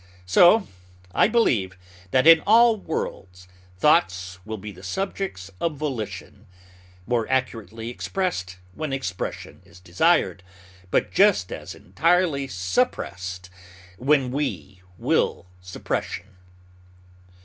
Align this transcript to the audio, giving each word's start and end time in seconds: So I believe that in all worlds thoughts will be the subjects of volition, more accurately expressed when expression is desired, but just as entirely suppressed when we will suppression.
So 0.25 0.67
I 1.13 1.27
believe 1.27 1.77
that 2.09 2.25
in 2.25 2.39
all 2.47 2.75
worlds 2.75 3.47
thoughts 3.77 4.39
will 4.45 4.57
be 4.57 4.71
the 4.71 4.81
subjects 4.81 5.51
of 5.61 5.75
volition, 5.77 6.47
more 7.05 7.29
accurately 7.29 7.91
expressed 7.91 8.57
when 8.73 8.93
expression 8.93 9.61
is 9.63 9.79
desired, 9.79 10.41
but 10.89 11.11
just 11.11 11.51
as 11.51 11.75
entirely 11.75 12.47
suppressed 12.47 13.51
when 13.99 14.31
we 14.31 14.81
will 14.97 15.45
suppression. 15.61 16.35